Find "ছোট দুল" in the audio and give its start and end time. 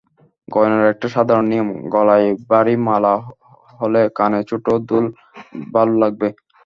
4.49-5.05